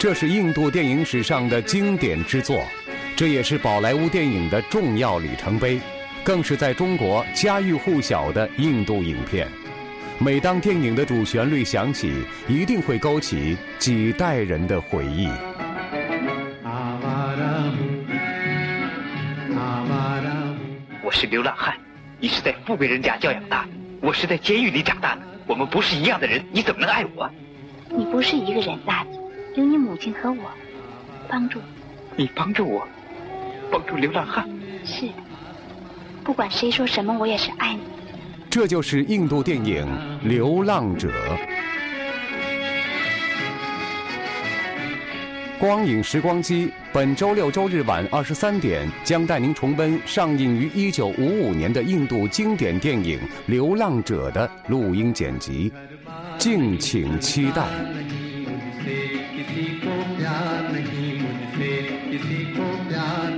[0.00, 2.64] 这是印度电影史上的经典之作，
[3.14, 5.78] 这也是宝莱坞电影的重要里程碑，
[6.24, 9.46] 更是在中国家喻户晓的印度影片。
[10.18, 15.28] 每当电影的主旋律响起，一定会勾起几代人的回忆。
[21.02, 21.76] 我是流浪汉，
[22.18, 23.68] 你是在富贵人家教养大的，
[24.00, 27.30] 我是在监狱里长大的，我们不是一样的人，你怎么能爱我？
[27.90, 29.04] 你不是一个人，垃
[29.54, 29.58] 圾。
[29.58, 30.50] 有你母亲和我
[31.28, 31.58] 帮助
[32.16, 32.86] 你，帮助我，
[33.70, 34.48] 帮助流浪汉。
[34.84, 35.08] 是，
[36.24, 37.80] 不管谁说什么，我也是爱你。
[38.48, 39.86] 这就是印度电影
[40.28, 41.08] 《流浪者》。
[45.58, 55.70] 光影时光机本周六周日晚二十三点将带您重温上映于一九五五年的印度经典电影《流浪者》的录音剪辑，
[56.38, 57.68] 敬请期待。
[59.40, 61.70] किसी को प्यार नहीं मुझसे
[62.10, 63.29] किसी को प्यार